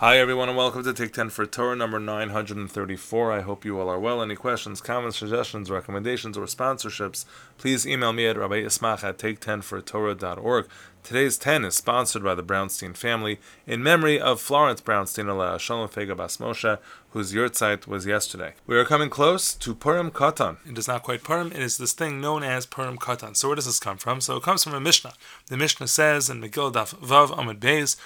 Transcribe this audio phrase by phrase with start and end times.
[0.00, 3.32] Hi, everyone, and welcome to Take 10 for Torah number 934.
[3.32, 4.20] I hope you all are well.
[4.20, 7.24] Any questions, comments, suggestions, recommendations, or sponsorships,
[7.56, 10.68] please email me at Rabbi Ismach at take10fortorah.org.
[11.02, 15.88] Today's 10 is sponsored by the Brownstein family in memory of Florence Brownstein, Allah Shalom
[15.88, 16.78] Feiga Bas Moshe,
[17.12, 18.52] whose yahrzeit was yesterday.
[18.66, 20.58] We are coming close to Purim Katan.
[20.68, 23.34] It is not quite Purim, it is this thing known as Purim Katan.
[23.34, 24.20] So where does this come from?
[24.20, 25.14] So it comes from a Mishnah.
[25.46, 27.96] The Mishnah says in Megillah Daf Vav Amud Beis,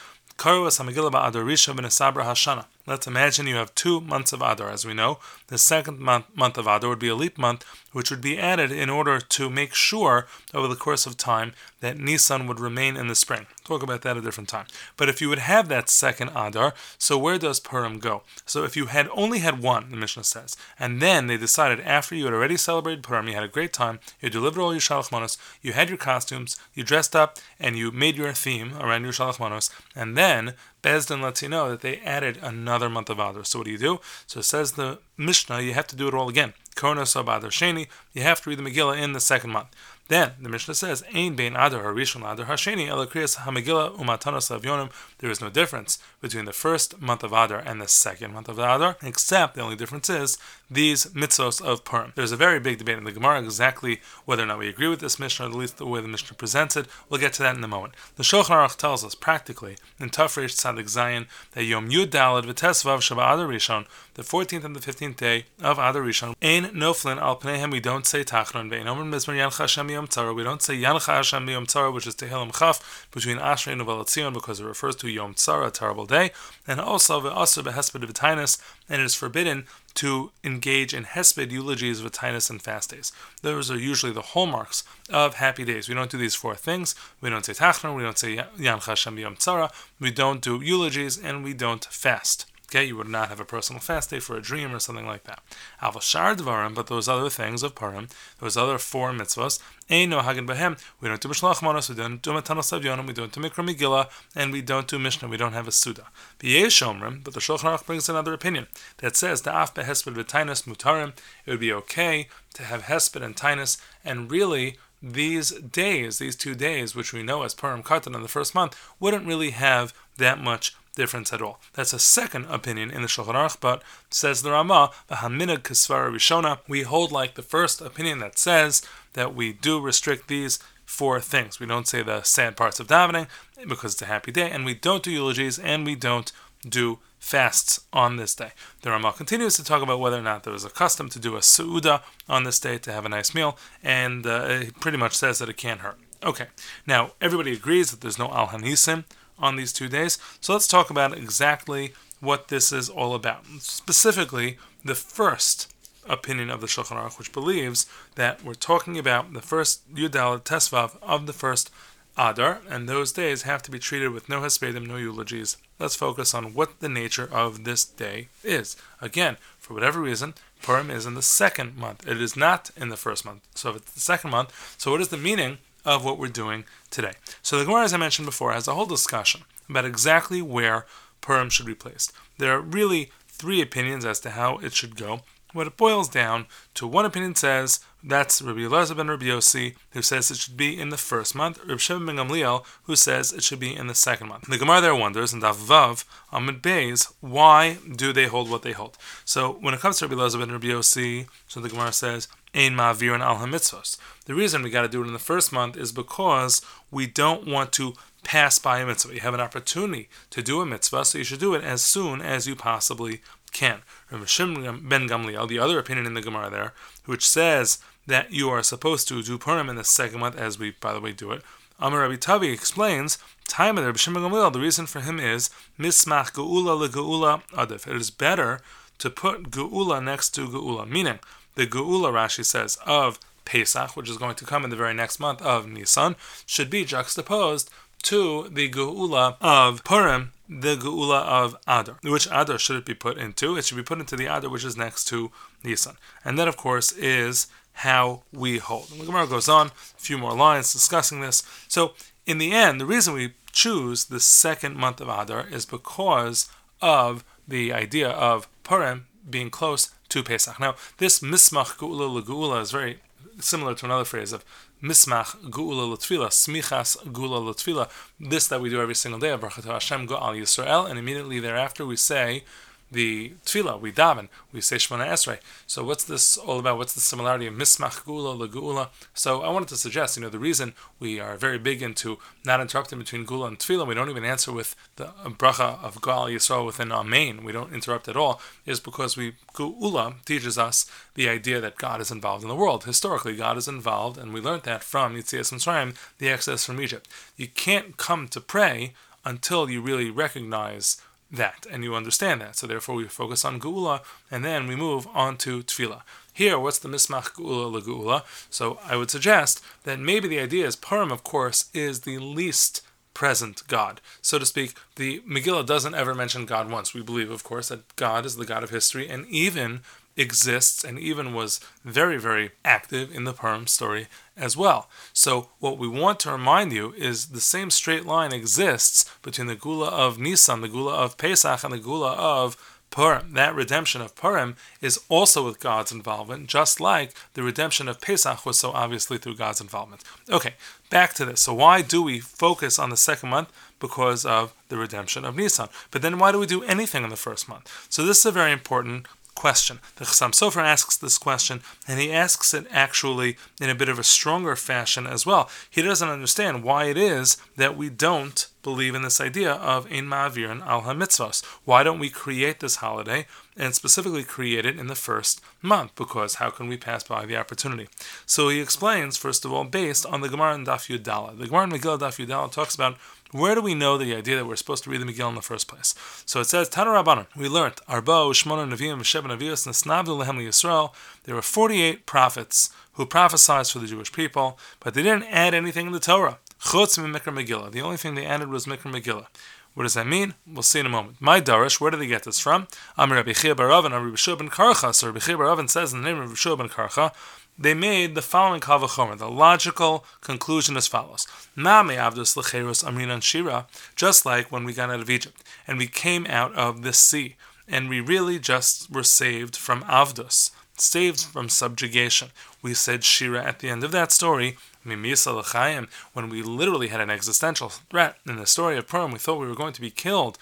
[0.41, 1.45] Karu as Hamegillah Ba'adar
[1.75, 2.65] B'Nesabra Hashana.
[2.91, 5.21] Let's imagine you have two months of Adar, as we know.
[5.47, 8.73] The second month, month of Adar would be a leap month, which would be added
[8.73, 13.07] in order to make sure over the course of time that Nisan would remain in
[13.07, 13.47] the spring.
[13.65, 14.67] Talk about that a different time.
[14.97, 18.23] But if you would have that second Adar, so where does Purim go?
[18.45, 22.17] So if you had only had one, the Mishnah says, and then they decided after
[22.17, 25.13] you had already celebrated Purim, you had a great time, you delivered all your Shalach
[25.13, 29.13] Manos, you had your costumes, you dressed up, and you made your theme around your
[29.13, 33.45] Shalach Manos, and then Bezdin lets you know that they added another month of Adar.
[33.45, 34.01] So what do you do?
[34.27, 36.55] So it says the Mishnah, you have to do it all again.
[36.75, 39.69] Kornos Adar Sheni, you have to read the Megillah in the second month.
[40.09, 45.31] Then the Mishnah says, "Ein bein adar harishon adar hasheni elakriyas hamegillah umatanos avyonim." There
[45.31, 48.97] is no difference between the first month of Adar and the second month of Adar,
[49.03, 50.39] except the only difference is
[50.71, 52.13] these mitzvos of Purim.
[52.15, 55.01] There's a very big debate in the Gemara exactly whether or not we agree with
[55.01, 56.87] this Mishnah, or at least the way the Mishnah presents it.
[57.09, 57.95] We'll get to that in a moment.
[58.17, 62.99] The Shulchan Aruch tells us practically in Tafresh Tzadik Zion that Yom Yud Dalad V'Tesvav
[62.99, 67.39] Shabbat Adar Rishon, the 14th and the 15th day of Adar Rishon, Ein Noflin Al
[67.39, 67.73] Pneihem.
[67.73, 70.35] We don't say Tachanun Ve'In Omer Mizmor Yancha Hashem Yom Tzara.
[70.35, 74.35] We don't say Yancha Hashem Yom Tzara, which is Tehillim Chaf between Ashrei and Uval
[74.35, 76.31] because it refers to Yom Tzara, a terrible day,
[76.67, 82.51] and also Ve'Aser Behesped and it is forbidden to engage in hesped eulogies of tinus
[82.51, 83.13] and fast days.
[83.43, 85.89] Those are usually the hallmarks of happy days.
[85.89, 86.95] We don't do these four things.
[87.21, 91.19] We don't say tachanun, we don't say yan chashem yom tzara, we don't do eulogies,
[91.19, 92.50] and we don't fast.
[92.73, 95.25] Okay, you would not have a personal fast day for a dream or something like
[95.25, 95.41] that.
[95.83, 98.07] Avashar dvarim, but those other things of Purim,
[98.39, 99.59] those other four mitzvahs,
[99.91, 100.81] ein no hagen behem.
[101.01, 104.09] We don't do mishlach manos, we don't do matanos avyonim, we don't do mikra megillah,
[104.37, 105.27] and we don't do mishnah.
[105.27, 106.07] We don't have a suda.
[106.39, 110.63] B'yesh omrim, but the Shulchan Aruch brings another opinion that says the af behesped v'tainus
[110.63, 111.15] mutarim.
[111.47, 116.55] It would be okay to have hesped and tainus, and really these days, these two
[116.55, 120.39] days, which we know as Purim Katan in the first month, wouldn't really have that
[120.39, 121.61] much difference at all.
[121.75, 126.59] That's a second opinion in the Shulchan Aruch, but says the Rama, v'haminag kasvara rishona,
[126.69, 128.83] we hold like the first opinion that says
[129.15, 131.61] that we do restrict these four things.
[131.61, 133.29] We don't say the sad parts of davening
[133.69, 136.33] because it's a happy day, and we don't do eulogies, and we don't
[136.69, 138.53] do fasts on this day.
[138.83, 141.37] The Rama continues to talk about whether or not there was a custom to do
[141.37, 145.39] a su'uda on this day to have a nice meal, and uh, pretty much says
[145.39, 145.99] that it can't hurt.
[146.23, 146.49] Okay,
[146.87, 149.05] now everybody agrees that there's no al hanisim
[149.41, 150.19] on these two days.
[150.41, 153.47] So let's talk about exactly what this is all about.
[153.61, 155.73] Specifically, the first
[156.09, 160.97] opinion of the Shulchan Aruch, which believes that we're talking about the first Yudal Tesvav
[161.03, 161.71] of the first
[162.19, 165.57] Adar, and those days have to be treated with no hespedim, no eulogies.
[165.79, 168.77] Let's focus on what the nature of this day is.
[169.01, 172.07] Again, for whatever reason, Purim is in the second month.
[172.07, 173.47] It is not in the first month.
[173.55, 176.65] So if it's the second month, so what is the meaning of what we're doing
[176.91, 177.13] today.
[177.43, 180.87] So the Gemara, as I mentioned before, has a whole discussion about exactly where
[181.21, 182.13] Purim should be placed.
[182.39, 185.21] There are really three opinions as to how it should go.
[185.53, 190.01] What it boils down to, one opinion says that's Rabbi Elazar ben Rabbi Yossi, who
[190.01, 191.59] says it should be in the first month.
[191.59, 194.47] Rabbi Shimon ben Gamliel, who says it should be in the second month.
[194.47, 198.73] The Gemara there wonders, in Daf Vav, Amud Beis, why do they hold what they
[198.73, 198.97] hold?
[199.25, 202.75] So when it comes to Rabbi Elazar ben Rabbi Yossi, so the Gemara says, Ein
[202.75, 203.97] Ma'avir and Al HaMitzvos.
[204.25, 207.47] The reason we got to do it in the first month is because we don't
[207.47, 209.15] want to pass by a mitzvah.
[209.15, 212.21] You have an opportunity to do a mitzvah, so you should do it as soon
[212.21, 213.23] as you possibly
[213.53, 213.83] can.
[214.27, 216.73] Shimon ben Gamliel, the other opinion in the Gemara there,
[217.07, 220.73] which says that you are supposed to do Purim in the second month, as we,
[220.73, 221.43] by the way, do it.
[221.79, 223.19] Amar Rabbi Tavi explains,
[223.49, 227.87] time of the Rabbi Gamliel, the reason for him is mismach geula le geula adif.
[227.87, 228.61] It is better
[228.99, 231.21] to put geula next to geula, meaning
[231.55, 235.19] the Geula, Rashi says, of Pesach, which is going to come in the very next
[235.19, 237.71] month of Nisan, should be juxtaposed
[238.05, 241.99] to the Geula of Purim, the Geula of Adar.
[242.03, 243.57] Which Adar should it be put into?
[243.57, 245.31] It should be put into the Adar which is next to
[245.63, 245.97] Nisan.
[246.25, 248.91] And that, of course, is how we hold.
[248.91, 251.45] And the Gemara goes on, a few more lines discussing this.
[251.69, 251.93] So,
[252.27, 256.51] in the end, the reason we choose the second month of Adar is because
[256.83, 260.59] of the idea of Purim being close to Pesach.
[260.59, 262.99] Now, this mismach geula legeula is very
[263.39, 264.45] similar to another phrase of
[264.83, 267.89] mismach geula latfila, smichas geula latfila,
[268.19, 271.97] this that we do every single day, Baruch Hashem Go'al Yisrael, and immediately thereafter we
[271.97, 272.45] say
[272.91, 275.39] the tefillah, we daven, we say Shemona Esrei.
[275.67, 276.79] So what's this all about?
[276.79, 278.91] What's the similarity of mismach gula leguula?
[279.15, 282.61] So I wanted to suggest, you know, the reason we are very big into not
[282.61, 286.67] interrupting between gula and tefillah, we don't even answer with the bracha of Ga'al Yisrael
[286.67, 291.61] within Amen, we don't interrupt at all, is because we gula teaches us the idea
[291.61, 292.85] that God is involved in the world.
[292.85, 297.09] Historically, God is involved, and we learned that from Yetzias Mitzrayim, the exodus from Egypt.
[297.37, 298.95] You can't come to pray
[299.25, 302.57] until you really recognize that, and you understand that.
[302.57, 306.03] So therefore, we focus on Geula, and then we move on to Tefillah.
[306.33, 308.23] Here, what's the Mismach Geula Geula?
[308.51, 312.83] So I would suggest that maybe the idea is Purim, of course, is the least
[313.15, 314.01] present God.
[314.23, 316.95] So to speak, the Megillah doesn't ever mention God once.
[316.95, 319.81] We believe, of course, that God is the God of history, and even
[320.21, 324.07] exists and even was very, very active in the Purim story
[324.37, 324.89] as well.
[325.13, 329.55] So, what we want to remind you is the same straight line exists between the
[329.55, 332.57] Gula of Nisan, the Gula of Pesach, and the Gula of
[332.91, 333.33] Purim.
[333.35, 338.45] That redemption of Purim is also with God's involvement, just like the redemption of Pesach
[338.45, 340.03] was so obviously through God's involvement.
[340.29, 340.55] Okay,
[340.91, 341.41] back to this.
[341.41, 343.53] So, why do we focus on the second month?
[343.79, 345.69] Because of the redemption of Nisan.
[345.91, 347.87] But then, why do we do anything in the first month?
[347.89, 349.07] So, this is a very important
[349.41, 349.81] question.
[349.97, 353.99] The Chassam Sofer asks this question, and he asks it actually in a bit of
[353.99, 355.49] a stronger fashion as well.
[355.71, 360.05] He doesn't understand why it is that we don't believe in this idea of Ein
[360.05, 361.43] Ma'avirin al HaMitzvos.
[361.65, 363.27] Why don't we create this holiday
[363.61, 365.95] and specifically created in the first month?
[365.95, 367.89] Because how can we pass by the opportunity?
[368.25, 371.39] So he explains, first of all, based on the Gemara in Daf Yudala.
[371.39, 372.97] The Gemara in Megillah Daf Yudala talks about
[373.33, 375.43] where do we know the idea that we're supposed to read the Megillah in the
[375.43, 375.95] first place?
[376.25, 380.93] So it says, Tana Rabbanan, we learned, Arba, Ushmona, Nevi'im, Sheba, Nevi'os, Nesnavdu, Lehem, Yisrael.
[381.25, 385.87] There were 48 prophets who prophesied for the Jewish people, but they didn't add anything
[385.87, 386.39] in the Torah.
[386.61, 387.71] Chutz Mikra Megillah.
[387.71, 389.27] The only thing they added was Mikra Megillah.
[389.75, 390.35] What does that mean?
[390.47, 391.17] We'll see in a moment.
[391.21, 392.67] My Darish, where do they get this from?
[392.99, 394.95] Amr Rabbi Chiya Baravin, Rabbi Shua Karcha.
[394.95, 397.13] So Rabbi Chiya Baravin says in the name of Rabbi Shua Karcha,
[397.61, 399.19] they made the following kavachomer.
[399.19, 403.67] The logical conclusion as follows: Name avdus lecheros amrinan shira.
[403.95, 407.37] Just like when we got out of Egypt and we came out of the sea,
[407.69, 410.51] and we really just were saved from avdus,
[410.81, 412.29] saved from subjugation.
[412.63, 414.57] We said shira at the end of that story.
[414.83, 419.47] When we literally had an existential threat in the story of Purim, we thought we
[419.47, 420.39] were going to be killed.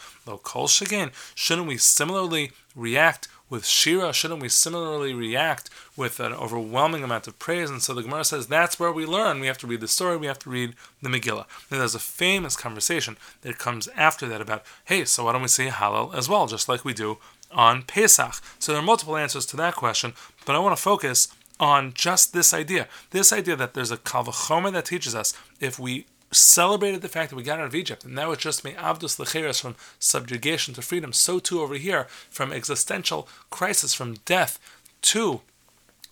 [1.34, 7.38] Shouldn't we similarly react with Shira, shouldn't we similarly react with an overwhelming amount of
[7.38, 7.70] praise?
[7.70, 9.40] And so the Gemara says that's where we learn.
[9.40, 11.46] We have to read the story, we have to read the Megillah.
[11.70, 15.48] And there's a famous conversation that comes after that about, hey, so why don't we
[15.48, 17.18] say Hallel as well, just like we do
[17.50, 18.40] on Pesach?
[18.58, 20.12] So there are multiple answers to that question,
[20.44, 21.28] but I want to focus
[21.60, 22.88] on just this idea.
[23.10, 27.36] This idea that there's a Kalvachoma that teaches us if we celebrated the fact that
[27.36, 30.82] we got out of Egypt, and that was just me abdus lecheres from subjugation to
[30.82, 31.12] freedom.
[31.12, 34.58] So too over here, from existential crisis, from death
[35.02, 35.40] to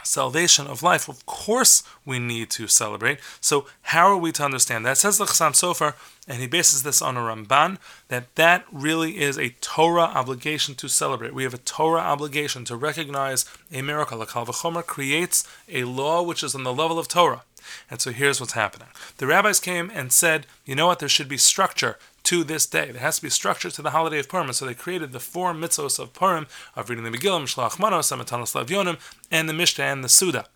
[0.06, 1.08] salvation of life.
[1.08, 3.18] Of course, we need to celebrate.
[3.40, 4.98] So, how are we to understand that?
[4.98, 5.94] Says the Chassam Sofer,
[6.26, 10.88] and he bases this on a Ramban, that that really is a Torah obligation to
[10.88, 11.34] celebrate.
[11.34, 14.18] We have a Torah obligation to recognize a miracle.
[14.18, 17.42] The Kalvachomer creates a law which is on the level of Torah.
[17.90, 18.88] And so here's what's happening.
[19.18, 22.90] The rabbis came and said, you know what, there should be structure to this day.
[22.90, 24.52] There has to be structure to the holiday of Purim.
[24.52, 28.54] So they created the four mitzvos of Purim, of reading the Megillah, Shlach Manos, Amatanos
[28.54, 28.98] Lavyonim,
[29.30, 30.46] and the Mishnah and the Suda.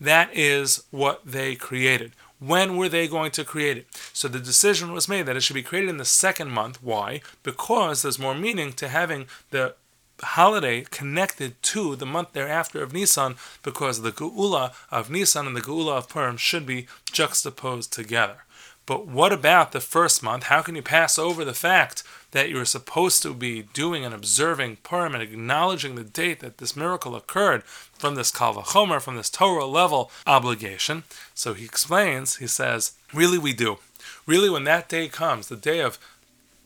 [0.00, 2.12] That is what they created.
[2.40, 3.86] When were they going to create it?
[4.12, 6.82] So the decision was made that it should be created in the second month.
[6.82, 7.20] Why?
[7.42, 9.74] Because there's more meaning to having the
[10.22, 15.60] holiday connected to the month thereafter of Nisan because the Geula of Nisan and the
[15.60, 18.44] Geula of Purim should be juxtaposed together.
[18.88, 20.44] But what about the first month?
[20.44, 24.78] How can you pass over the fact that you're supposed to be doing and observing
[24.82, 29.66] Purim and acknowledging the date that this miracle occurred from this Kalvachomer, from this Torah
[29.66, 31.04] level obligation?
[31.34, 33.76] So he explains, he says, really we do.
[34.24, 35.98] Really, when that day comes, the day of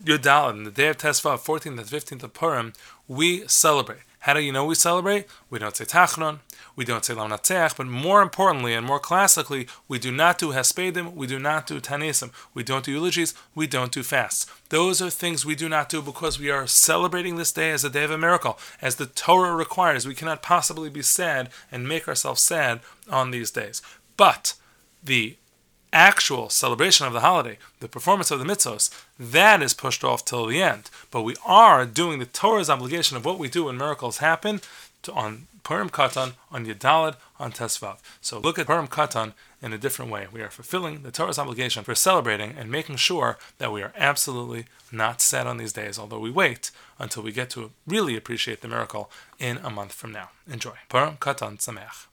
[0.05, 2.73] Yudalad, the day of Tesvav, 14th and 15th of Purim,
[3.07, 4.01] we celebrate.
[4.19, 5.27] How do you know we celebrate?
[5.49, 6.39] We don't say Tachanun,
[6.75, 11.13] we don't say Lamnatzeach, but more importantly and more classically, we do not do Hespedim,
[11.13, 14.45] we do not do Tanisim, we don't do eulogies, we don't do fasts.
[14.69, 17.89] Those are things we do not do because we are celebrating this day as a
[17.89, 20.05] day of a miracle, as the Torah requires.
[20.05, 23.81] We cannot possibly be sad and make ourselves sad on these days.
[24.17, 24.55] But
[25.01, 25.37] the
[25.93, 30.45] actual celebration of the holiday, the performance of the mitzvos, that is pushed off till
[30.47, 30.89] the end.
[31.11, 34.61] But we are doing the Torah's obligation of what we do when miracles happen
[35.03, 37.97] to, on Purim Katan, on Yadalad, on Tesvav.
[38.19, 40.27] So look at Purim Katan in a different way.
[40.31, 44.65] We are fulfilling the Torah's obligation for celebrating and making sure that we are absolutely
[44.91, 48.67] not sad on these days, although we wait until we get to really appreciate the
[48.67, 49.09] miracle
[49.39, 50.29] in a month from now.
[50.51, 50.75] Enjoy.
[50.89, 52.01] Purim Katan Sameach.